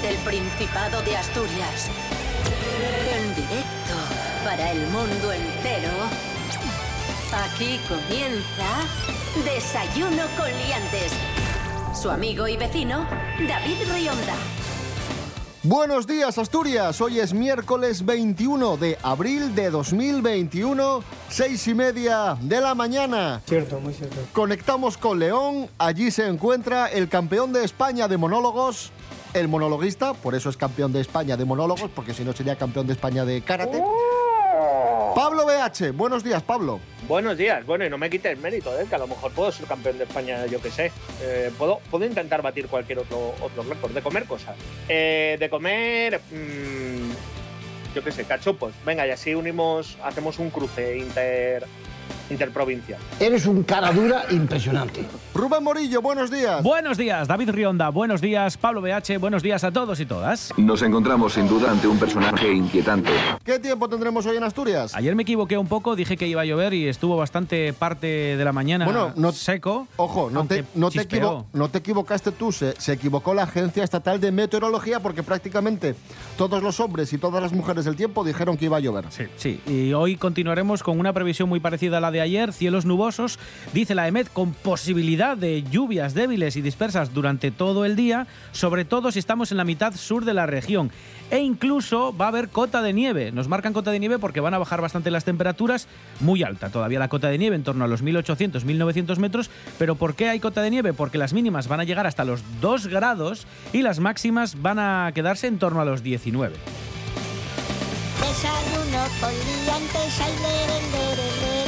[0.00, 1.90] desde el Principado de Asturias.
[3.14, 3.94] En directo
[4.44, 5.90] para el mundo entero.
[7.32, 8.86] Aquí comienza
[9.44, 11.12] Desayuno con Liantes.
[12.00, 13.06] Su amigo y vecino,
[13.48, 14.34] David Rionda.
[15.62, 22.62] Buenos días Asturias, hoy es miércoles 21 de abril de 2021, seis y media de
[22.62, 23.42] la mañana.
[23.46, 24.16] Cierto, muy cierto.
[24.32, 28.90] Conectamos con León, allí se encuentra el campeón de España de monólogos,
[29.34, 32.86] el monologuista, por eso es campeón de España de monólogos, porque si no sería campeón
[32.86, 33.82] de España de karate.
[35.14, 36.80] Pablo BH, buenos días Pablo.
[37.08, 37.66] Buenos días.
[37.66, 38.86] Bueno, y no me quite el mérito, ¿eh?
[38.88, 40.92] que a lo mejor puedo ser campeón de España, yo que sé.
[41.22, 44.56] Eh, puedo, puedo intentar batir cualquier otro, otro récord de comer cosas.
[44.88, 47.10] Eh, de comer, mm,
[47.94, 48.72] yo que sé, cachopos.
[48.86, 51.66] Venga, y así unimos, hacemos un cruce inter,
[52.30, 52.98] interprovincial.
[53.18, 55.04] Eres un cara dura impresionante.
[55.34, 56.62] Rubén Morillo, buenos días.
[56.62, 57.88] Buenos días, David Rionda.
[57.90, 59.18] Buenos días, Pablo BH.
[59.18, 60.52] Buenos días a todos y todas.
[60.56, 63.10] Nos encontramos sin duda ante un personaje inquietante.
[63.44, 64.94] ¿Qué tiempo tendremos hoy en Asturias?
[64.94, 68.44] Ayer me equivoqué un poco, dije que iba a llover y estuvo bastante parte de
[68.44, 69.86] la mañana Bueno, no- seco.
[69.96, 71.06] Ojo, no te, no, te
[71.52, 75.94] no te equivocaste tú, se, se equivocó la Agencia Estatal de Meteorología porque prácticamente
[76.36, 79.04] todos los hombres y todas las mujeres del tiempo dijeron que iba a llover.
[79.10, 82.84] Sí, sí, y hoy continuaremos con una previsión muy parecida a la de ayer, cielos
[82.84, 83.38] nubosos,
[83.72, 88.84] dice la EMET, con posibilidad de lluvias débiles y dispersas durante todo el día, sobre
[88.84, 90.90] todo si estamos en la mitad sur de la región.
[91.30, 93.30] E incluso va a haber cota de nieve.
[93.30, 95.86] Nos marcan cota de nieve porque van a bajar bastante las temperaturas,
[96.18, 99.50] muy alta todavía la cota de nieve, en torno a los 1800, 1900 metros.
[99.78, 100.92] Pero ¿por qué hay cota de nieve?
[100.92, 105.12] Porque las mínimas van a llegar hasta los 2 grados y las máximas van a
[105.14, 106.54] quedarse en torno a los 19.
[108.20, 111.59] Desayuno con liantes, ay, lere, lere, lere.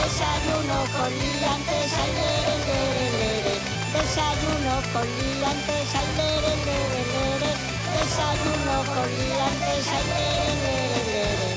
[0.00, 3.54] Desayuno con liantes, ay, lere, lere, lere.
[3.92, 7.50] Desayuno con liantes, ay, lere, lere, lere.
[7.96, 11.50] Desayuno con liantes, ay, lere, lere, lere.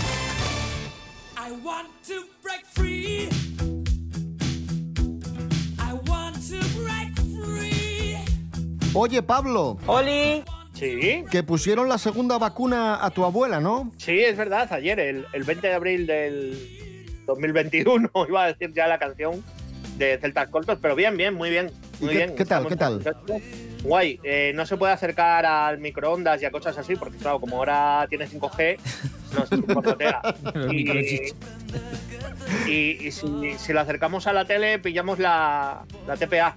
[1.38, 3.30] I want to break free.
[5.80, 8.18] I want to break free.
[8.94, 10.44] Oye, Pablo, ¡Oli!
[10.74, 13.92] Sí, que pusieron la segunda vacuna a tu abuela, ¿no?
[13.98, 14.74] sí, es verdad.
[14.74, 16.83] Ayer, el, el 20 de abril del
[17.26, 19.44] 2021, iba a decir ya la canción
[19.98, 21.72] de Celtas Cortos, pero bien, bien, muy bien.
[22.00, 22.36] ¿Y Muy qué- bien.
[22.36, 23.02] qué tal, qué tal?
[23.84, 27.58] Guay, eh, no se puede acercar al microondas y a cosas así, porque claro, como
[27.58, 28.78] ahora tiene 5G,
[29.36, 30.22] no se borbotea.
[30.56, 31.34] El y,
[32.68, 36.56] y, y si, si lo acercamos a la tele, pillamos la, la TPA,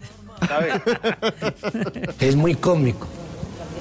[0.49, 0.75] ¿sabes?
[2.21, 3.06] Es muy cómico.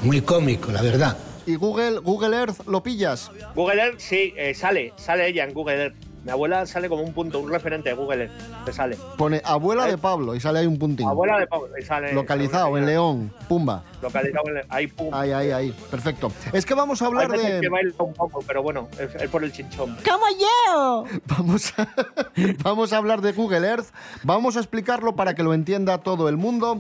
[0.02, 1.18] Muy cómico, la verdad.
[1.46, 3.32] Y Google, Google Earth lo pillas.
[3.56, 5.96] Google Earth, sí, eh, sale, sale ella en Google Earth.
[6.26, 8.98] Mi abuela sale como un punto, un referente de Google Earth, te sale.
[9.16, 11.08] Pone abuela de Pablo y sale ahí un puntín.
[11.08, 12.14] Abuela de Pablo, y sale.
[12.14, 13.84] Localizado sale en León, pumba.
[14.02, 15.14] Localizado en León, ahí, pum.
[15.14, 15.76] Ahí, ahí, ahí.
[15.92, 16.32] Perfecto.
[16.52, 17.70] Es que vamos a hablar Hay veces que de.
[17.70, 19.96] baila un poco, pero bueno, es, es por el chinchón.
[20.04, 21.06] ¡Como yo!
[21.28, 21.88] Vamos a,
[22.64, 23.88] vamos a hablar de Google Earth.
[24.24, 26.80] Vamos a explicarlo para que lo entienda todo el mundo.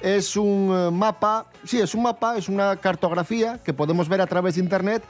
[0.00, 4.26] Es un eh, mapa, sí, es un mapa, es una cartografía que podemos ver a
[4.26, 5.02] través de Internet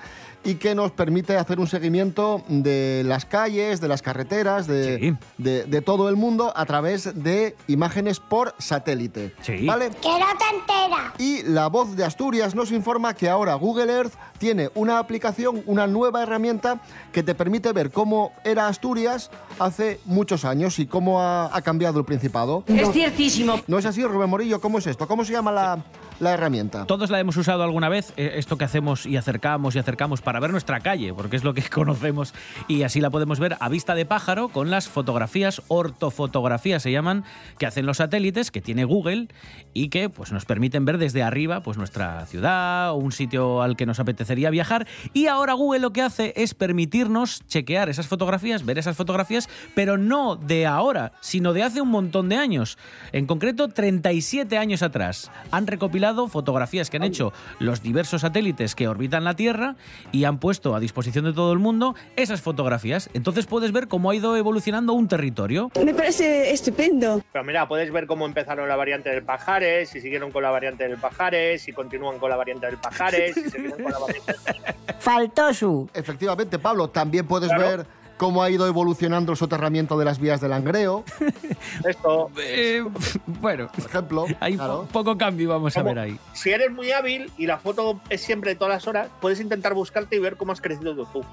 [0.47, 5.17] y que nos permite hacer un seguimiento de las calles, de las carreteras, de, Sí.
[5.43, 9.35] de- de todo el mundo a través de imágenes por satélite.
[9.43, 9.67] Sí.
[9.67, 9.91] ¿Vale?
[9.91, 11.13] ¡Que no te enteras!
[11.19, 15.87] Y la voz de Asturias nos informa que ahora Google Earth tiene una aplicación, una
[15.87, 16.81] nueva herramienta
[17.13, 21.99] que te permite ver cómo era Asturias hace muchos años y cómo ha, ha cambiado
[21.99, 22.63] el Principado.
[22.67, 23.61] Es ciertísimo.
[23.67, 24.61] ¿No es así, Rubén Morillo?
[24.61, 25.09] ¿Cómo es esto?
[25.09, 25.79] ¿Cómo se llama la,
[26.21, 26.87] la herramienta?
[26.87, 30.41] Todos la hemos usado alguna vez, eh, esto que hacemos y acercamos y acercamos para
[30.41, 32.35] ver nuestra calle, porque es lo que conocemos
[32.69, 37.25] y así la podemos ver a vista de pájaro con las fotografías, ortofotografías se llaman,
[37.59, 39.29] que hacen los satélites, que tiene Google
[39.73, 43.77] y que pues, nos permiten ver desde arriba pues, nuestra ciudad o un sitio al
[43.77, 44.87] que nos apetecería viajar.
[45.13, 49.99] Y ahora Google lo que hace es permitirnos chequear esas fotografías, ver esas fotografías, pero
[49.99, 52.79] no de ahora, sino de hace un montón de años.
[53.13, 55.31] En concreto, 37 años atrás.
[55.51, 59.77] Han recopilado fotografías que han hecho los diversos satélites que orbitan la Tierra
[60.13, 63.11] y han puesto a disposición de todo el mundo esas fotografías.
[63.15, 65.71] Entonces puedes ver cómo ha ido evolucionando un territorio.
[65.85, 67.23] Me parece estupendo.
[67.33, 70.87] Pero mira, puedes ver cómo empezaron la variante del Pajares, si siguieron con la variante
[70.89, 74.95] del Pajares, si continúan con la variante del Pajares, si seguirán con la variante del
[74.99, 75.89] Faltó su.
[75.95, 77.65] Efectivamente, Pablo, también puedes Claro.
[77.79, 77.87] ver
[78.17, 81.05] cómo ha ido evolucionando el soterramiento de las vías del Langreo,
[81.89, 82.83] Esto, Eh,
[83.27, 84.27] bueno, por ejemplo.
[84.41, 84.83] hay claro.
[84.93, 86.19] po- poco cambio vamos a ver ahí.
[86.33, 89.75] si eres muy hábil y la foto es siempre de todas las horas, puedes intentar
[89.75, 91.25] buscarte y ver cómo has crecido tú.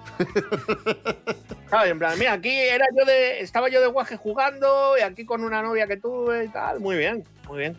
[1.69, 1.89] ¿Sabes?
[1.91, 5.43] En plan, mira, aquí era yo de, estaba yo de guaje jugando y aquí con
[5.43, 6.79] una novia que tuve y tal.
[6.79, 7.77] Muy bien, muy bien.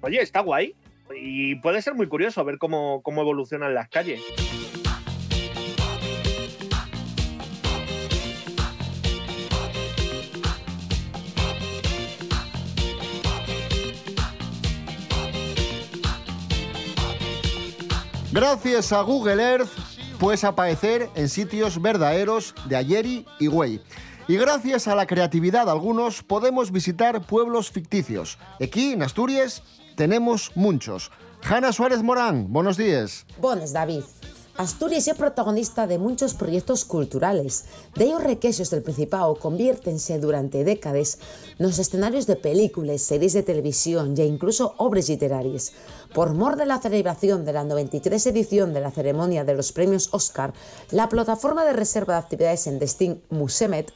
[0.00, 0.74] Oye, está guay.
[1.14, 4.20] y puede ser muy curioso ver cómo, cómo evolucionan las calles.
[18.36, 19.70] Gracias a Google Earth
[20.20, 23.80] puedes aparecer en sitios verdaderos de Ayeri y Güey.
[24.28, 28.36] Y gracias a la creatividad de algunos podemos visitar pueblos ficticios.
[28.62, 29.62] Aquí, en Asturias,
[29.96, 31.10] tenemos muchos.
[31.48, 33.24] Hanna Suárez Morán, buenos días.
[33.40, 34.02] Bones, David.
[34.58, 37.68] Asturias é protagonista de muchos proyectos culturales.
[37.92, 41.20] De ellos requexos del Principado conviértense durante décadas
[41.60, 45.76] nos escenarios de películas, series de televisión e incluso obras literarias.
[46.16, 50.08] Por mor de la celebración de la 93 edición de la ceremonia de los premios
[50.16, 50.54] Oscar,
[50.90, 53.92] la plataforma de reserva de actividades en Destin Musemet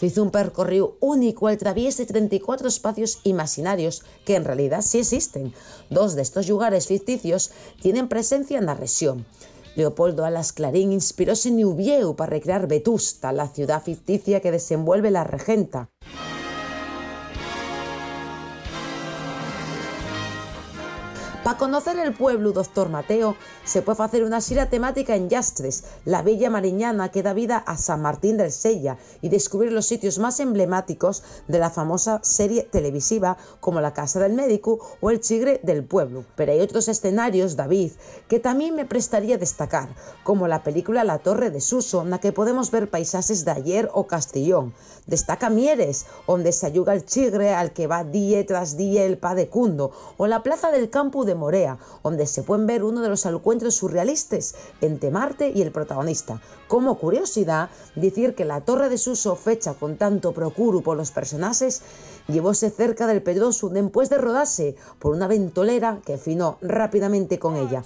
[0.00, 5.52] hizo un percorrido único al través de 34 espacios imaginarios que en realidad sí existen.
[5.90, 7.50] Dos de estos lugares ficticios
[7.82, 9.26] tienen presencia en la región.
[9.76, 15.24] Leopoldo Alas Clarín inspiróse en Ubieu para recrear Vetusta, la ciudad ficticia que desenvuelve la
[15.24, 15.90] regenta.
[21.44, 26.22] Para conocer el pueblo Doctor Mateo se puede hacer una gira temática en Yastres, la
[26.22, 30.40] Villa Mariñana que da vida a San Martín del Sella y descubrir los sitios más
[30.40, 35.84] emblemáticos de la famosa serie televisiva como la Casa del Médico o el Chigre del
[35.84, 36.24] Pueblo.
[36.34, 37.92] Pero hay otros escenarios, David,
[38.26, 39.90] que también me prestaría destacar,
[40.22, 43.90] como la película La Torre de Suso, en la que podemos ver paisajes de ayer
[43.92, 44.72] o Castellón.
[45.06, 49.34] Destaca Mieres, donde se ayuda el chigre al que va día tras día el pa
[49.34, 53.08] de Cundo, o la Plaza del Campo de Morea, donde se pueden ver uno de
[53.08, 56.40] los encuentros surrealistas entre Marte y el protagonista.
[56.68, 61.82] Como curiosidad, decir que la Torre de Suso, fecha con tanto procuro por los personajes,
[62.28, 67.82] llevóse cerca del Pedroso después de rodarse por una ventolera que afinó rápidamente con ella.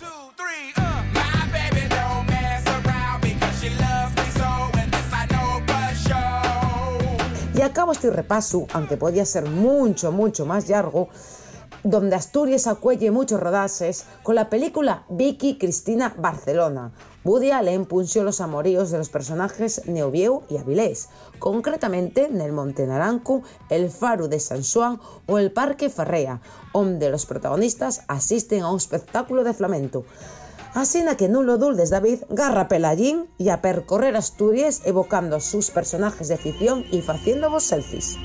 [7.59, 11.09] Y acabo este repaso, aunque podía ser mucho, mucho más largo,
[11.85, 16.93] donde Asturias acuelle muchos rodajes con la película Vicky Cristina Barcelona.
[17.25, 21.09] Woody Allen punció los amoríos de los personajes Neovieu y Avilés,
[21.39, 26.41] concretamente en el Monte Naranco, el Faro de San Juan o el Parque Ferrea,
[26.73, 30.05] donde los protagonistas asisten a un espectáculo de flamenco.
[30.75, 36.29] Así que no lo duldes David, garra pelallín y a percorrer Asturias evocando sus personajes
[36.29, 38.17] de ficción y haciéndovos selfies.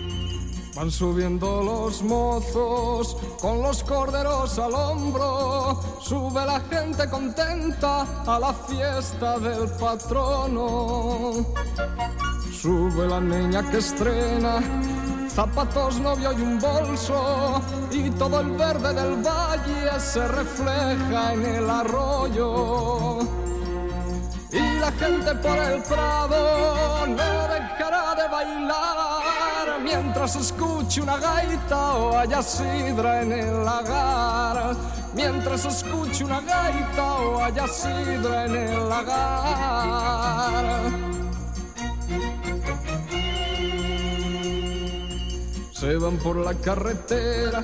[0.75, 5.79] Van subiendo los mozos con los corderos al hombro.
[6.01, 11.45] Sube la gente contenta a la fiesta del patrono.
[12.51, 14.61] Sube la niña que estrena
[15.33, 17.61] zapatos, novio y un bolso.
[17.91, 23.19] Y todo el verde del valle se refleja en el arroyo.
[24.51, 29.22] Y la gente por el prado no dejará de bailar
[29.79, 34.75] mientras escuche una gaita o haya sidra en el lagar.
[35.13, 40.83] Mientras escuche una gaita o haya sidra en el lagar.
[45.71, 47.61] Se van por la carretera,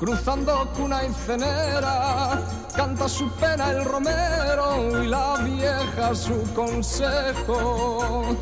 [0.00, 2.40] cruzando cuna y cenera,
[2.74, 8.34] canta su pena el romero y la vieja su consejo.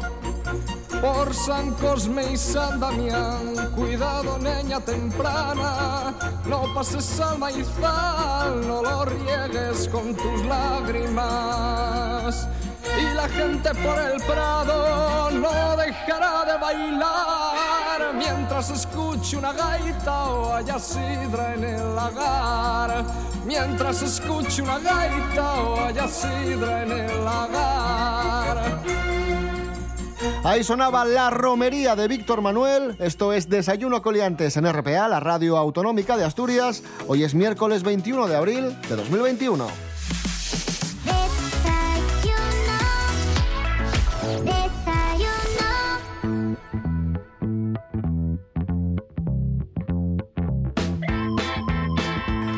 [1.00, 6.12] Por San Cosme y San Damián, cuidado niña temprana,
[6.44, 12.46] no pases al maizal, no lo riegues con tus lágrimas.
[13.00, 20.54] Y la gente por el prado no dejará de bailar mientras escuche una gaita o
[20.54, 23.04] haya sidra en el lagar.
[23.46, 29.19] Mientras escuche una gaita o haya sidra en el lagar.
[30.42, 32.96] Ahí sonaba la romería de Víctor Manuel.
[32.98, 36.82] Esto es Desayuno Coliantes en RPA, la radio autonómica de Asturias.
[37.06, 39.66] Hoy es miércoles 21 de abril de 2021.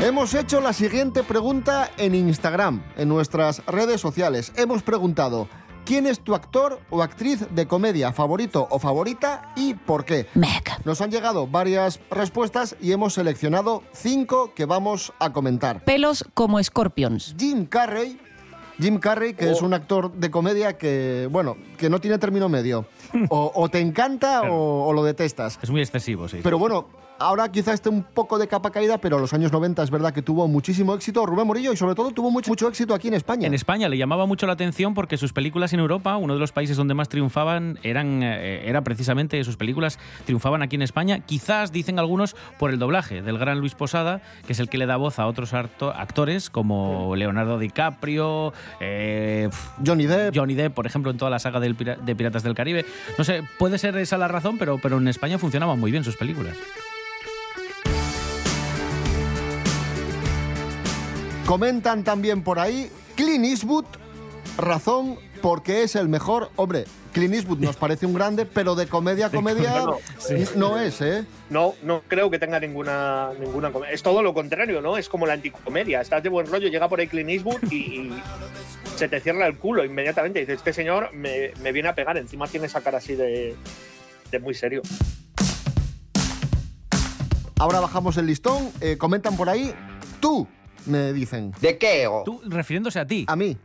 [0.04, 4.52] Hemos hecho la siguiente pregunta en Instagram, en nuestras redes sociales.
[4.56, 5.48] Hemos preguntado,
[5.84, 10.26] ¿quién es tu actor o actriz de comedia favorito o favorita y por qué?
[10.84, 15.84] Nos han llegado varias respuestas y hemos seleccionado cinco que vamos a comentar.
[15.84, 17.34] Pelos como Scorpions.
[17.38, 18.18] Jim Carrey.
[18.80, 22.86] Jim Carrey, que es un actor de comedia que, bueno, que no tiene término medio.
[23.28, 25.58] O, o te encanta o, o lo detestas.
[25.60, 26.40] Es muy excesivo, sí.
[26.42, 26.86] Pero bueno,
[27.18, 30.22] ahora quizá esté un poco de capa caída, pero los años 90 es verdad que
[30.22, 33.46] tuvo muchísimo éxito Rubén Morillo y sobre todo tuvo mucho, mucho éxito aquí en España.
[33.46, 36.52] En España le llamaba mucho la atención porque sus películas en Europa, uno de los
[36.52, 41.20] países donde más triunfaban, eran eh, era precisamente sus películas triunfaban aquí en España.
[41.20, 44.86] Quizás, dicen algunos, por el doblaje del gran Luis Posada, que es el que le
[44.86, 49.48] da voz a otros actores como Leonardo DiCaprio, eh,
[49.84, 50.34] Johnny Depp.
[50.34, 52.84] Johnny Depp, por ejemplo, en toda la saga de Piratas del Caribe.
[53.18, 56.16] No sé, puede ser esa la razón, pero, pero en España funcionaban muy bien sus
[56.16, 56.56] películas.
[61.52, 63.84] Comentan también por ahí, Clint Eastwood,
[64.56, 66.50] razón porque es el mejor.
[66.56, 69.98] Hombre, Clint Eastwood nos parece un grande, pero de comedia a comedia No,
[70.56, 71.26] no es, ¿eh?
[71.50, 74.96] No, no creo que tenga ninguna ninguna com- Es todo lo contrario, ¿no?
[74.96, 76.00] Es como la anticomedia.
[76.00, 78.22] Estás de buen rollo, llega por ahí Clint Eastwood y, y
[78.96, 80.38] se te cierra el culo inmediatamente.
[80.40, 82.16] Dices, este señor me, me viene a pegar.
[82.16, 83.54] Encima tiene esa cara así de,
[84.30, 84.80] de muy serio.
[87.58, 89.74] Ahora bajamos el listón, eh, comentan por ahí,
[90.18, 90.48] tú,
[90.86, 91.52] me dicen.
[91.60, 92.08] ¿De qué?
[92.24, 93.24] Tú, refiriéndose a ti.
[93.28, 93.56] A mí.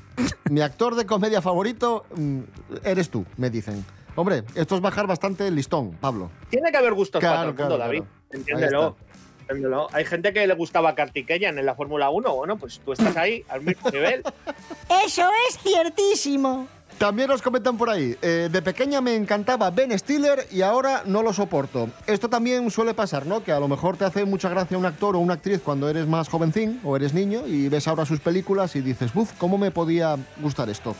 [0.50, 2.40] Mi actor de comedia favorito mm,
[2.84, 3.84] eres tú, me dicen.
[4.14, 6.30] Hombre, esto es bajar bastante el listón, Pablo.
[6.48, 8.02] Tiene que haber gustos Claro, para todo el mundo, claro, David.
[8.02, 8.96] Ahí Entiéndelo.
[9.40, 9.88] Entiéndelo.
[9.92, 12.34] Hay gente que le gustaba Kartikeyan en la Fórmula 1.
[12.34, 14.22] Bueno, pues tú estás ahí al mismo nivel.
[15.04, 16.66] Eso es ciertísimo.
[16.98, 21.22] También nos comentan por ahí, eh, de pequeña me encantaba Ben Stiller y ahora no
[21.22, 21.90] lo soporto.
[22.06, 23.44] Esto también suele pasar, ¿no?
[23.44, 26.06] Que a lo mejor te hace mucha gracia un actor o una actriz cuando eres
[26.06, 29.70] más jovencín o eres niño y ves ahora sus películas y dices, buf, ¿cómo me
[29.70, 30.96] podía gustar esto?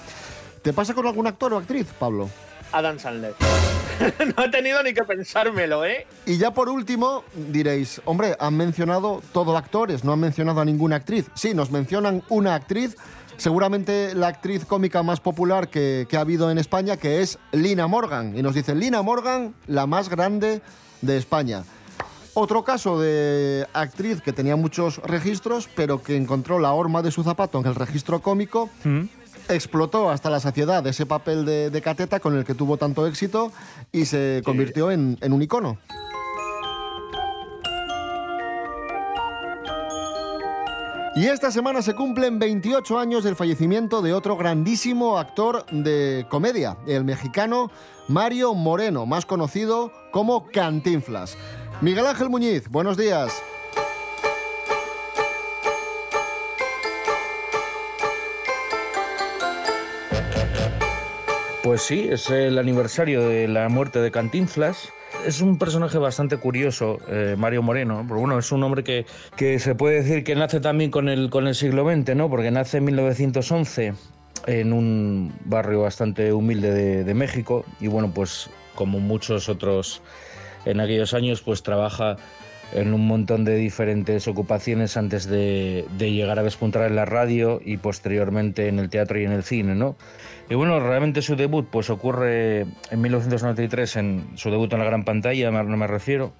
[0.60, 2.28] ¿Te pasa con algún actor o actriz, Pablo?
[2.72, 3.34] Adam Sandler.
[4.36, 6.06] no he tenido ni que pensármelo, ¿eh?
[6.26, 10.96] Y ya por último, diréis, hombre, han mencionado todo actores, no han mencionado a ninguna
[10.96, 11.30] actriz.
[11.34, 12.96] Sí, nos mencionan una actriz,
[13.36, 17.86] seguramente la actriz cómica más popular que, que ha habido en España, que es Lina
[17.86, 18.36] Morgan.
[18.36, 20.62] Y nos dicen, Lina Morgan, la más grande
[21.02, 21.64] de España.
[22.34, 27.22] Otro caso de actriz que tenía muchos registros, pero que encontró la horma de su
[27.22, 28.68] zapato en el registro cómico,
[29.48, 33.52] explotó hasta la saciedad ese papel de, de cateta con el que tuvo tanto éxito
[33.90, 35.78] y se convirtió en, en un icono.
[41.16, 46.76] Y esta semana se cumplen 28 años del fallecimiento de otro grandísimo actor de comedia,
[46.86, 47.70] el mexicano
[48.06, 51.38] Mario Moreno, más conocido como Cantinflas.
[51.80, 53.42] Miguel Ángel Muñiz, buenos días.
[61.62, 64.92] Pues sí, es el aniversario de la muerte de Cantinflas.
[65.24, 69.06] Es un personaje bastante curioso, eh, Mario Moreno, pero bueno, es un hombre que,
[69.36, 72.30] que se puede decir que nace también con el, con el siglo XX, ¿no?
[72.30, 73.94] Porque nace en 1911
[74.46, 80.02] en un barrio bastante humilde de, de México y bueno, pues como muchos otros
[80.64, 82.16] en aquellos años, pues trabaja
[82.72, 87.60] en un montón de diferentes ocupaciones antes de, de llegar a despuntar en la radio
[87.64, 89.96] y posteriormente en el teatro y en el cine, ¿no?
[90.48, 95.04] Y bueno, realmente su debut pues ocurre en 1993, en su debut en la gran
[95.04, 96.32] pantalla, no me refiero,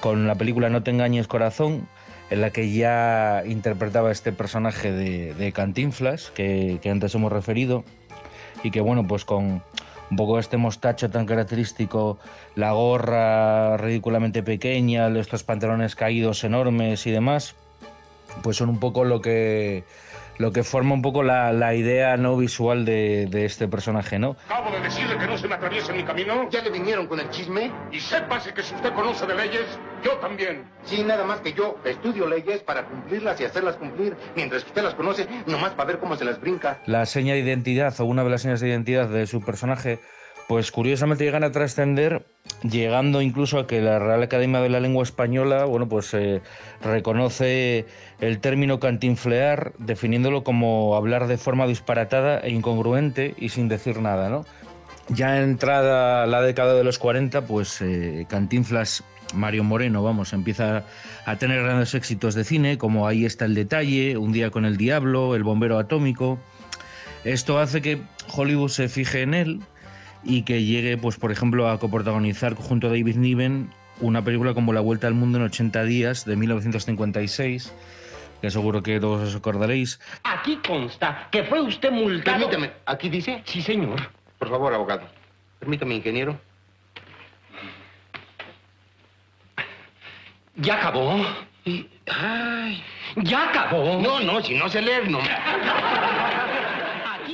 [0.00, 1.86] con la película No te engañes corazón,
[2.30, 7.84] en la que ya interpretaba este personaje de, de Cantinflas, que, que antes hemos referido,
[8.62, 9.62] y que bueno, pues con
[10.12, 12.18] un poco este mostacho tan característico,
[12.54, 17.54] la gorra ridículamente pequeña, estos pantalones caídos enormes y demás,
[18.42, 19.84] pues son un poco lo que
[20.38, 24.36] lo que forma un poco la, la idea no visual de, de este personaje, ¿no?
[24.46, 26.48] Acabo de decirle que no se me atraviese en mi camino.
[26.50, 27.70] ¿Ya le vinieron con el chisme?
[27.90, 29.66] Y sépase que si usted conoce de leyes,
[30.02, 30.64] yo también.
[30.84, 34.82] Sí, nada más que yo estudio leyes para cumplirlas y hacerlas cumplir, mientras que usted
[34.82, 36.80] las conoce, nomás para ver cómo se las brinca.
[36.86, 40.00] La seña de identidad o una de las señas de identidad de su personaje,
[40.52, 42.26] pues curiosamente llegan a trascender,
[42.62, 46.42] llegando incluso a que la Real Academia de la Lengua Española, bueno, pues eh,
[46.82, 47.86] reconoce
[48.20, 54.28] el término cantinflear, definiéndolo como hablar de forma disparatada e incongruente y sin decir nada,
[54.28, 54.44] ¿no?
[55.08, 60.84] Ya entrada la década de los 40, pues eh, Cantinflas, Mario Moreno, vamos, empieza
[61.24, 64.76] a tener grandes éxitos de cine, como Ahí está el detalle, Un día con el
[64.76, 66.38] diablo, El bombero atómico.
[67.24, 68.02] Esto hace que
[68.34, 69.60] Hollywood se fije en él
[70.24, 74.72] y que llegue, pues, por ejemplo, a coprotagonizar junto a David Niven una película como
[74.72, 77.72] La Vuelta al Mundo en 80 días de 1956,
[78.40, 80.00] que seguro que todos os acordaréis.
[80.24, 82.38] Aquí consta que fue usted multado.
[82.48, 83.42] Permítame, ¿aquí dice?
[83.44, 84.00] Sí, señor.
[84.38, 85.02] Por favor, abogado.
[85.60, 86.38] Permítame, ingeniero.
[90.56, 91.16] ¿Ya acabó?
[91.64, 92.82] Y- ay,
[93.16, 94.00] ¿Ya acabó?
[94.02, 95.20] No, no, si no sé leer, no.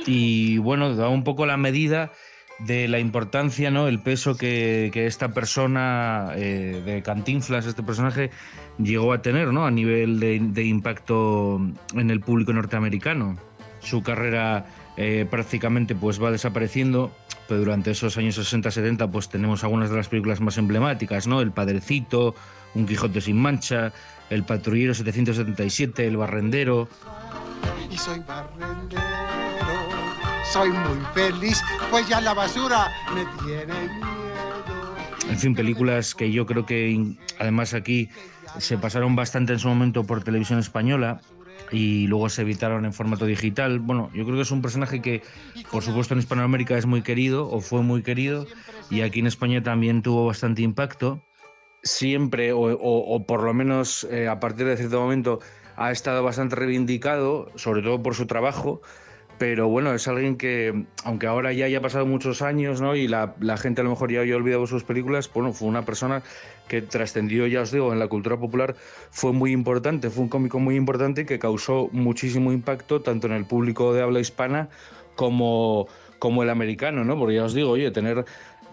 [0.05, 2.11] Y bueno, da un poco la medida
[2.59, 3.87] de la importancia, ¿no?
[3.87, 8.31] El peso que, que esta persona eh, de Cantinflas, este personaje,
[8.77, 9.65] llegó a tener, ¿no?
[9.65, 11.61] A nivel de, impacto
[11.93, 13.37] en el público norteamericano.
[13.79, 14.65] Su carrera
[14.97, 17.11] eh, prácticamente pues va desapareciendo,
[17.47, 21.41] pero durante esos años 60-70 pues tenemos algunas de las películas más emblemáticas, ¿no?
[21.41, 22.35] El Padrecito,
[22.75, 23.93] Un Quijote sin mancha,
[24.29, 26.89] El Patrullero 777, El barrendero,
[30.51, 34.95] soy muy feliz, pues ya la basura me tiene miedo.
[35.29, 38.09] En fin, películas que yo creo que in- además aquí
[38.57, 41.21] se pasaron bastante en su momento por televisión española
[41.71, 43.79] y luego se evitaron en formato digital.
[43.79, 45.21] Bueno, yo creo que es un personaje que,
[45.71, 48.47] por supuesto, en Hispanoamérica es muy querido o fue muy querido
[48.89, 51.21] y aquí en España también tuvo bastante impacto.
[51.83, 55.39] Siempre, o, o- o por lo menos eh, a partir de cierto momento,
[55.77, 58.81] ha estado bastante reivindicado, sobre todo por su trabajo.
[59.39, 62.97] Pero bueno, es alguien que, aunque ahora ya haya pasado muchos años, ¿no?
[62.97, 65.85] Y la, la gente a lo mejor ya haya olvidado sus películas, bueno, fue una
[65.85, 66.23] persona
[66.67, 68.75] que trascendió, ya os digo, en la cultura popular,
[69.11, 73.45] fue muy importante, fue un cómico muy importante que causó muchísimo impacto tanto en el
[73.45, 74.67] público de habla hispana
[75.15, 75.87] como,
[76.19, 77.17] como el americano, ¿no?
[77.17, 78.25] Porque ya os digo, oye, tener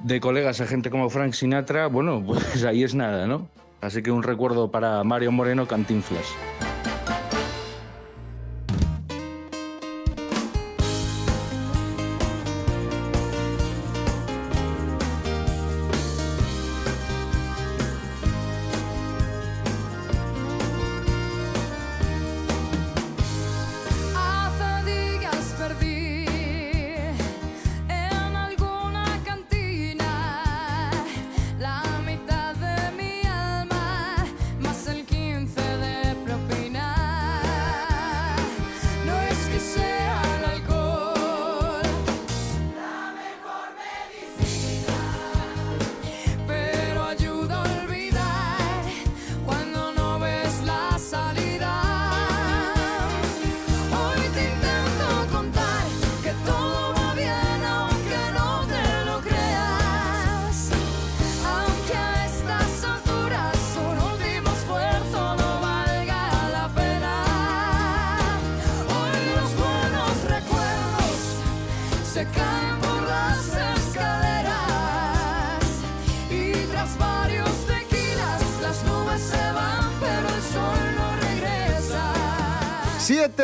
[0.02, 3.48] de colegas a gente como Frank Sinatra, bueno, pues ahí es nada, ¿no?
[3.80, 6.34] Así que un recuerdo para Mario Moreno Cantinflas.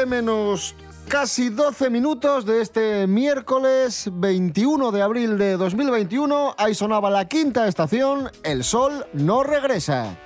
[0.03, 0.75] 7 menos
[1.07, 6.57] casi 12 minutos de este miércoles 21 de abril de 2021.
[6.59, 10.19] Ahí sonaba la quinta estación, El Sol no regresa.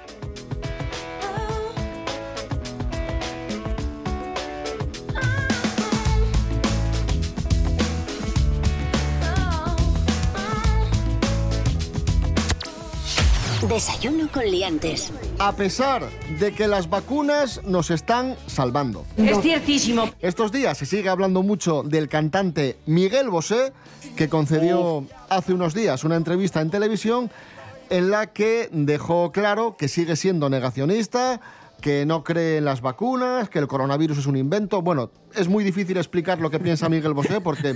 [13.76, 15.12] Desayuno con liantes.
[15.38, 16.08] A pesar
[16.40, 19.04] de que las vacunas nos están salvando.
[19.18, 20.08] Es ciertísimo.
[20.22, 23.74] Estos días se sigue hablando mucho del cantante Miguel Bosé,
[24.16, 27.30] que concedió hace unos días una entrevista en televisión
[27.90, 31.42] en la que dejó claro que sigue siendo negacionista,
[31.80, 34.82] que no cree en las vacunas, que el coronavirus es un invento.
[34.82, 37.74] Bueno, es muy difícil explicar lo que piensa Miguel Bosé porque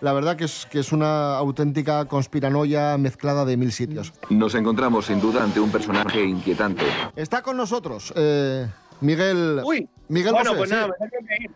[0.00, 4.12] la verdad que es, que es una auténtica conspiranoia mezclada de mil sitios.
[4.30, 6.84] Nos encontramos sin duda ante un personaje inquietante.
[7.16, 8.66] Está con nosotros eh,
[9.00, 10.76] Miguel, Uy, Miguel bueno, Bosé, pues sí.
[10.76, 11.52] nada, me tengo que ir.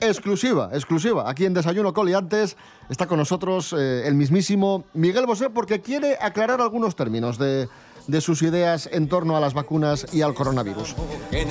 [0.02, 1.30] Exclusiva, exclusiva.
[1.30, 2.56] Aquí en Desayuno Coliantes
[2.90, 7.68] está con nosotros eh, el mismísimo Miguel Bosé porque quiere aclarar algunos términos de,
[8.06, 10.94] de sus ideas en torno a las vacunas y al coronavirus.
[11.32, 11.48] En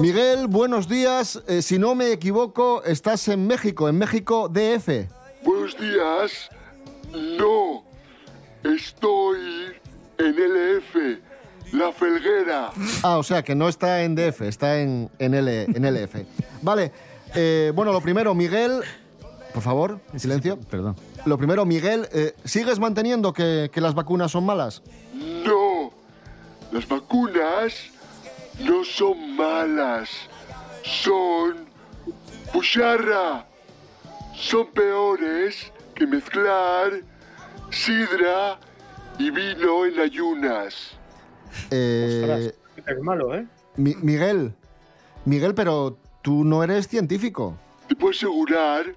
[0.00, 1.42] Miguel, buenos días.
[1.46, 5.08] Eh, si no me equivoco, estás en México, en México DF.
[5.42, 6.48] Buenos días.
[7.12, 7.84] No,
[8.62, 9.74] estoy
[10.18, 11.20] en LF,
[11.72, 12.70] La Felguera.
[13.02, 16.16] Ah, o sea que no está en DF, está en, en, L, en LF.
[16.62, 16.92] Vale,
[17.34, 18.82] eh, bueno, lo primero, Miguel,
[19.52, 20.58] por favor, silencio.
[20.70, 20.96] Perdón.
[21.24, 24.82] Lo primero, Miguel, eh, ¿sigues manteniendo que, que las vacunas son malas?
[25.16, 25.92] No,
[26.72, 27.74] las vacunas
[28.60, 30.10] no son malas.
[30.82, 31.66] Son
[32.52, 33.46] pucharra.
[34.34, 37.00] Son peores que mezclar
[37.70, 38.58] sidra
[39.18, 40.90] y vino en ayunas.
[41.70, 42.52] Eh,
[42.86, 43.46] Es malo, ¿eh?
[43.76, 44.52] Mi- Miguel,
[45.24, 47.56] Miguel, pero tú no eres científico.
[47.88, 48.94] Te puedo asegurar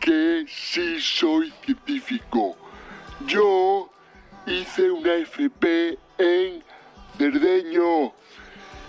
[0.00, 2.56] que sí soy científico.
[3.26, 3.88] Yo
[4.46, 6.62] hice una FP en
[7.16, 8.12] Cerdeño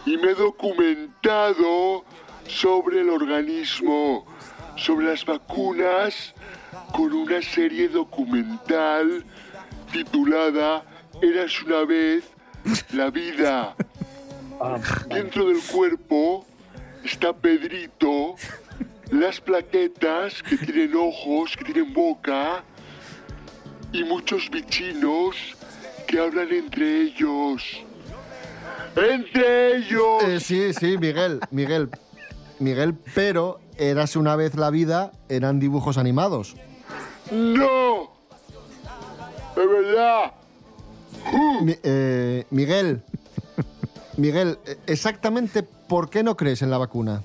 [0.05, 2.03] y me he documentado
[2.47, 4.25] sobre el organismo.
[4.77, 6.33] sobre las vacunas
[6.91, 9.23] con una serie documental
[9.89, 10.83] titulada
[11.21, 12.25] Eras una vez
[12.91, 13.73] la vida.
[15.07, 16.45] Dentro del cuerpo
[17.05, 18.35] está Pedrito,
[19.11, 22.65] las plaquetas que tienen ojos, que tienen boca
[23.95, 25.35] y muchos bichinos
[26.07, 27.63] que hablan entre ellos.
[28.95, 30.23] ¡Entre ellos!
[30.23, 31.89] Eh, sí, sí, Miguel, Miguel.
[32.59, 36.55] Miguel, pero Érase una vez la vida eran dibujos animados.
[37.29, 38.09] ¡No!
[39.55, 40.31] ¡De verdad!
[41.61, 43.01] Mi- eh, Miguel,
[44.15, 47.21] Miguel, exactamente por qué no crees en la vacuna?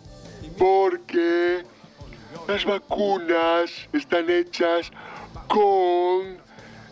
[0.58, 1.62] Porque
[2.48, 4.90] las vacunas están hechas
[5.46, 6.38] con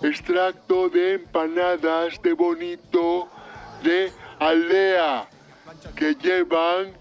[0.02, 3.28] extracto de empanadas de bonito
[3.82, 5.28] de aldea
[5.94, 6.92] que llevan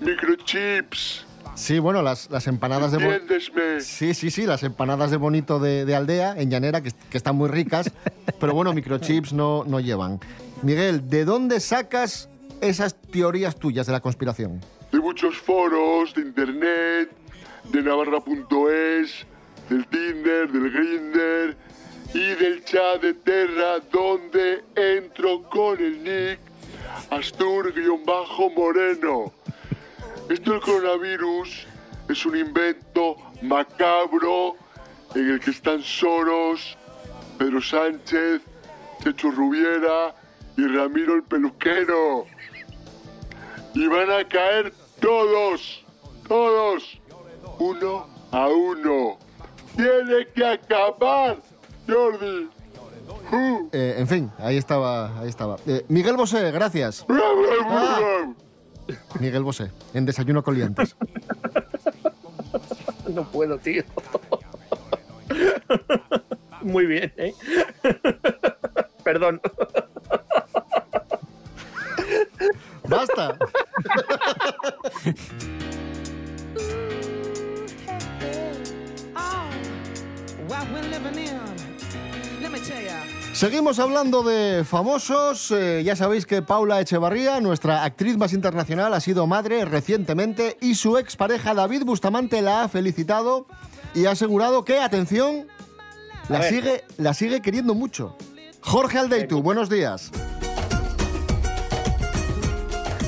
[0.00, 1.26] microchips.
[1.54, 3.80] Sí, bueno, las, las empanadas de.
[3.80, 7.36] Sí, sí, sí, las empanadas de Bonito de, de aldea, en llanera, que, que están
[7.36, 7.92] muy ricas,
[8.40, 10.18] pero bueno, microchips no, no llevan.
[10.62, 12.28] Miguel, ¿de dónde sacas
[12.60, 14.60] esas teorías tuyas de la conspiración?
[14.94, 17.10] de muchos foros de internet,
[17.72, 19.26] de navarra.es,
[19.68, 21.56] del Tinder, del Grinder
[22.14, 26.38] y del chat de Terra, donde entro con el nick
[27.10, 29.32] Astur-Moreno.
[30.30, 31.66] Esto del coronavirus
[32.08, 34.54] es un invento macabro
[35.16, 36.78] en el que están Soros,
[37.36, 38.42] Pedro Sánchez,
[39.02, 40.14] Checho Rubiera
[40.56, 42.26] y Ramiro el peluquero.
[43.74, 45.84] Y van a caer todos,
[46.28, 47.00] todos,
[47.58, 49.18] uno a uno.
[49.76, 51.42] Tiene que acabar,
[51.88, 52.48] Jordi.
[53.32, 53.68] Uh.
[53.72, 55.56] Eh, en fin, ahí estaba, ahí estaba.
[55.66, 57.04] Eh, Miguel Bosé, gracias.
[57.66, 58.32] Ah.
[59.18, 60.94] Miguel Bosé, en Desayuno con Liantes.
[63.08, 63.82] No puedo, tío.
[66.60, 67.34] Muy bien, ¿eh?
[69.02, 69.40] Perdón.
[72.88, 73.38] ¡Basta!
[83.32, 85.50] Seguimos hablando de famosos.
[85.50, 90.76] Eh, ya sabéis que Paula Echevarría, nuestra actriz más internacional, ha sido madre recientemente y
[90.76, 93.46] su expareja David Bustamante la ha felicitado
[93.94, 95.48] y ha asegurado que, atención,
[96.28, 98.16] la sigue, la sigue queriendo mucho.
[98.60, 100.10] Jorge Aldeitu, buenos días.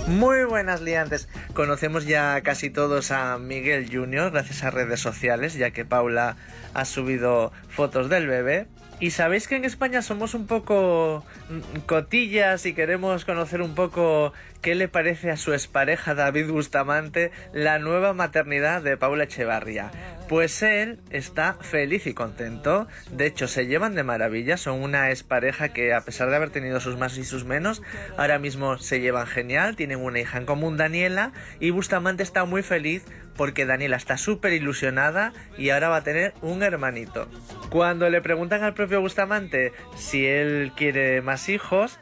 [0.08, 1.28] Muy buenas liantes.
[1.52, 6.36] Conocemos ya casi todos a Miguel Junior gracias a redes sociales, ya que Paula
[6.74, 8.68] ha subido fotos del bebé.
[8.98, 14.32] Y sabéis que en España somos un poco mm, cotillas y queremos conocer un poco
[14.62, 19.90] qué le parece a su expareja David Bustamante la nueva maternidad de Paula Echevarría.
[20.30, 22.88] Pues él está feliz y contento.
[23.10, 24.56] De hecho, se llevan de maravilla.
[24.56, 27.82] Son una expareja que, a pesar de haber tenido sus más y sus menos,
[28.16, 29.76] ahora mismo se llevan genial.
[29.76, 31.32] Tienen una hija en común, Daniela.
[31.60, 33.04] Y Bustamante está muy feliz
[33.36, 37.28] porque Daniela está súper ilusionada y ahora va a tener un hermanito.
[37.70, 41.98] Cuando le preguntan al propio Bustamante si él quiere más hijos,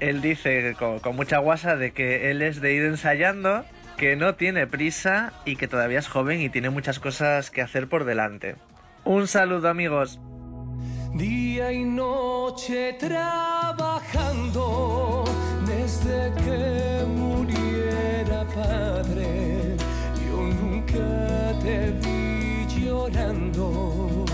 [0.00, 3.64] él dice con, mucha guasa de que él es de ir ensayando,
[3.96, 7.88] que no tiene prisa y que todavía es joven y tiene muchas cosas que hacer
[7.88, 8.56] por delante.
[9.04, 10.18] Un saludo amigos.
[11.14, 14.14] Día y noche trabajando
[15.66, 19.39] desde que muriera padre.
[22.02, 24.24] Vi llorando.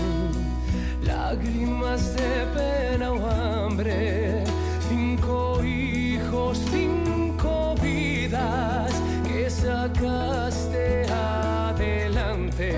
[1.03, 4.43] Lágrimas de pena o hambre.
[4.89, 8.91] Cinco hijos, cinco vidas
[9.27, 12.69] que sacaste adelante.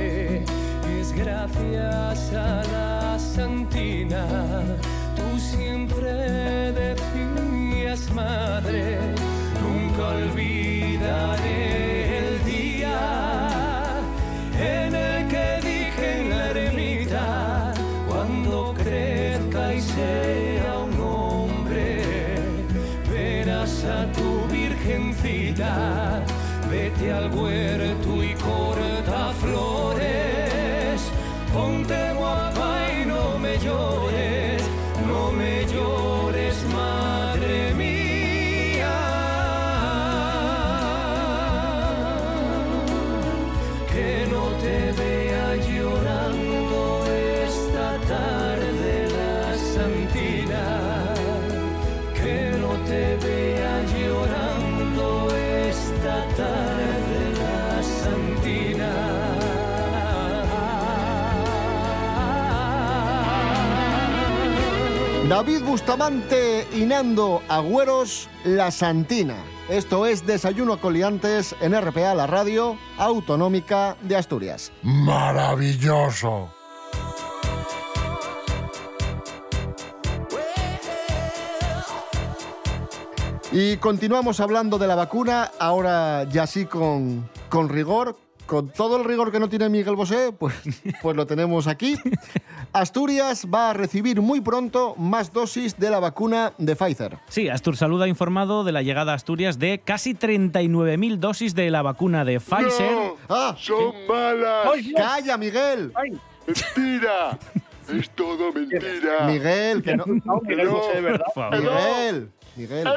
[0.99, 4.25] Es gracias a la Santina.
[5.15, 6.11] Tú siempre
[6.81, 8.97] decías, madre,
[9.63, 11.58] nunca olvidaré
[24.99, 26.23] virgencita,
[26.69, 28.88] vete al huerto y corta
[65.69, 69.35] Bustamante y Nando Agüeros, La Santina.
[69.69, 74.71] Esto es Desayuno Coliantes en RPA, la radio autonómica de Asturias.
[74.81, 76.51] Maravilloso.
[83.51, 89.03] Y continuamos hablando de la vacuna, ahora ya sí con, con rigor, con todo el
[89.03, 90.55] rigor que no tiene Miguel Bosé, pues,
[91.03, 91.95] pues lo tenemos aquí.
[92.71, 97.17] Asturias va a recibir muy pronto más dosis de la vacuna de Pfizer.
[97.27, 101.71] Sí, Astur Salud ha informado de la llegada a Asturias de casi 39.000 dosis de
[101.71, 102.91] la vacuna de Pfizer.
[102.91, 104.67] No, Ah, son malas.
[104.95, 105.91] ¡Calla, Miguel!
[106.45, 107.37] Mentira.
[107.91, 109.25] Es todo mentira.
[109.25, 110.05] Miguel, que no.
[110.43, 110.69] Miguel
[111.01, 111.25] verdad.
[111.33, 111.57] Por favor.
[111.59, 112.29] Miguel,
[112.59, 112.87] Miguel.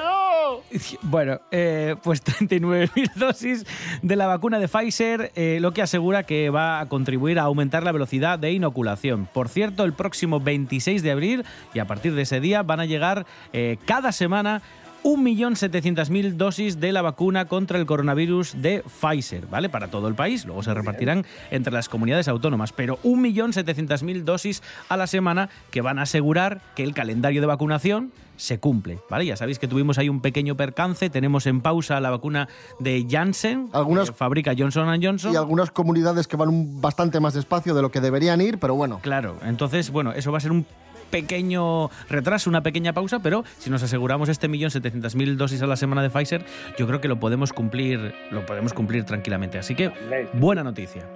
[1.03, 3.65] Bueno, eh, pues 39.000 dosis
[4.03, 7.85] de la vacuna de Pfizer, eh, lo que asegura que va a contribuir a aumentar
[7.85, 9.29] la velocidad de inoculación.
[9.33, 11.45] Por cierto, el próximo 26 de abril
[11.75, 14.63] y a partir de ese día van a llegar eh, cada semana
[15.05, 19.69] 1.700.000 dosis de la vacuna contra el coronavirus de Pfizer, ¿vale?
[19.69, 20.45] Para todo el país.
[20.47, 22.73] Luego se repartirán entre las comunidades autónomas.
[22.73, 28.13] Pero 1.700.000 dosis a la semana que van a asegurar que el calendario de vacunación
[28.37, 29.27] se cumple, ¿vale?
[29.27, 31.11] Ya sabéis que tuvimos ahí un pequeño percance.
[31.11, 32.49] Tenemos en pausa la vacuna
[32.81, 35.33] de Janssen, Algunas- que fabrica Johnson Johnson.
[35.33, 38.99] Y algunas comunidades que van bastante más despacio de lo que deberían ir, pero bueno.
[39.03, 40.67] Claro, entonces, bueno, eso va a ser un
[41.13, 45.67] pequeño retraso, una pequeña pausa, pero si nos aseguramos este millón setecientas mil dosis a
[45.69, 46.45] la semana de Pfizer,
[46.77, 49.59] yo creo que lo podemos cumplir, lo podemos cumplir tranquilamente.
[49.59, 49.93] Así que
[50.33, 51.07] buena noticia.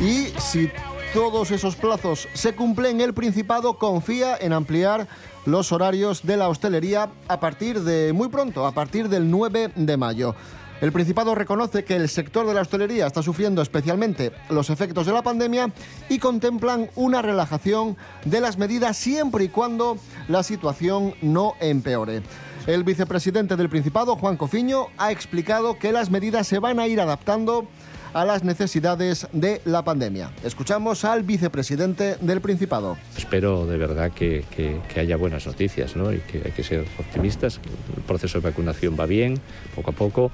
[0.00, 0.70] Y si
[1.12, 5.06] todos esos plazos se cumplen, el Principado confía en ampliar
[5.46, 9.96] los horarios de la hostelería a partir de muy pronto, a partir del 9 de
[9.96, 10.34] mayo.
[10.80, 15.12] El Principado reconoce que el sector de la hostelería está sufriendo especialmente los efectos de
[15.12, 15.72] la pandemia
[16.08, 19.96] y contemplan una relajación de las medidas siempre y cuando
[20.28, 22.22] la situación no empeore.
[22.66, 27.00] El vicepresidente del Principado, Juan Cofiño, ha explicado que las medidas se van a ir
[27.00, 27.68] adaptando
[28.14, 30.30] a las necesidades de la pandemia.
[30.44, 32.96] Escuchamos al vicepresidente del Principado.
[33.16, 36.12] Espero de verdad que, que- que haya buenas noticias ¿no?
[36.12, 37.60] y que hay que ser optimistas.
[37.96, 39.38] El proceso de vacunación va bien,
[39.74, 40.30] poco a poco.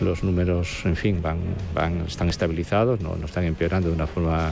[0.00, 1.38] Los números, en fin, van,
[1.74, 4.50] van, están estabilizados, no, no están empeorando de una forma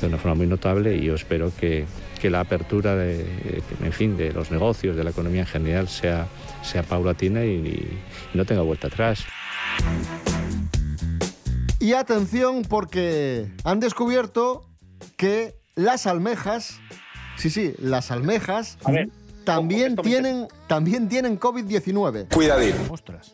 [0.00, 1.84] de una forma muy notable y yo espero que,
[2.18, 6.26] que la apertura de, en fin, de los negocios, de la economía en general sea,
[6.62, 8.00] sea paulatina y, y
[8.32, 9.26] no tenga vuelta atrás.
[11.82, 14.68] Y atención porque han descubierto
[15.16, 16.78] que las almejas,
[17.38, 18.76] sí, sí, las almejas
[19.44, 22.34] también tienen, también tienen COVID-19.
[22.34, 22.74] Cuidadín.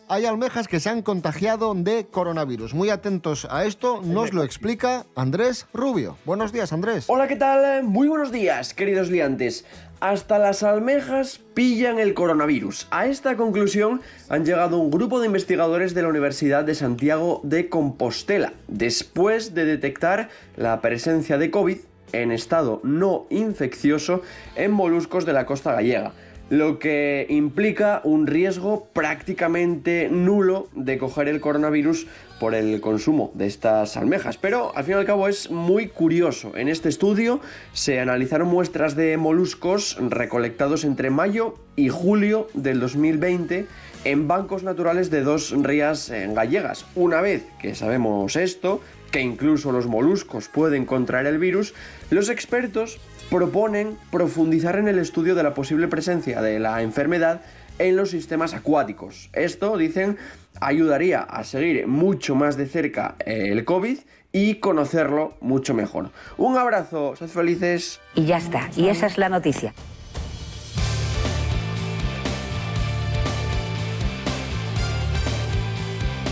[0.09, 2.73] Hay almejas que se han contagiado de coronavirus.
[2.73, 6.17] Muy atentos a esto, nos lo explica Andrés Rubio.
[6.25, 7.07] Buenos días, Andrés.
[7.09, 7.83] Hola, ¿qué tal?
[7.83, 9.65] Muy buenos días, queridos liantes.
[10.01, 12.87] Hasta las almejas pillan el coronavirus.
[12.91, 17.71] A esta conclusión han llegado un grupo de investigadores de la Universidad de Santiago de
[17.71, 21.79] Compostela, después de detectar la presencia de COVID
[22.13, 24.23] en estado no infeccioso
[24.55, 26.13] en moluscos de la costa gallega
[26.49, 32.07] lo que implica un riesgo prácticamente nulo de coger el coronavirus
[32.39, 34.37] por el consumo de estas almejas.
[34.37, 36.57] Pero al fin y al cabo es muy curioso.
[36.57, 37.41] En este estudio
[37.73, 43.67] se analizaron muestras de moluscos recolectados entre mayo y julio del 2020
[44.05, 46.87] en bancos naturales de dos rías eh, gallegas.
[46.95, 48.81] Una vez que sabemos esto,
[49.11, 51.75] que incluso los moluscos pueden contraer el virus,
[52.11, 57.43] los expertos proponen profundizar en el estudio de la posible presencia de la enfermedad
[57.79, 59.31] en los sistemas acuáticos.
[59.33, 60.17] Esto, dicen,
[60.61, 63.99] ayudaría a seguir mucho más de cerca eh, el COVID
[64.33, 66.11] y conocerlo mucho mejor.
[66.37, 68.01] Un abrazo, sed felices.
[68.15, 69.75] Y ya está, y esa es la noticia.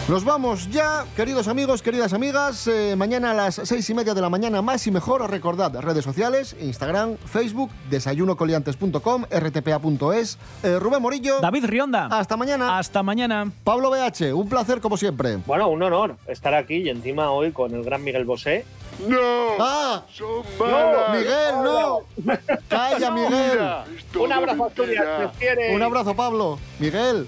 [0.06, 2.66] Nos vamos ya, queridos amigos, queridas amigas.
[2.66, 5.30] Eh, mañana a las seis y media de la mañana, más y mejor.
[5.30, 10.38] Recordad, redes sociales, Instagram, Facebook, desayunocoliantes.com, rtpa.es.
[10.62, 11.40] Eh, Rubén Morillo.
[11.40, 12.08] David Rionda.
[12.10, 12.78] Hasta mañana.
[12.78, 13.50] Hasta mañana.
[13.64, 15.38] Pablo BH, un placer como siempre.
[15.46, 18.66] Bueno, un honor estar aquí y encima hoy con el gran Miguel Bosé.
[19.08, 19.16] ¡No!
[19.58, 20.02] ¡Ah!
[20.12, 21.12] ¡Son malas!
[21.12, 22.00] Miguel, no!
[22.68, 23.58] ¡Calla, Miguel!
[24.22, 25.32] Un abrazo, Asturias.
[25.32, 25.74] te quiere.
[25.74, 26.58] Un abrazo, Pablo.
[26.78, 27.26] Miguel.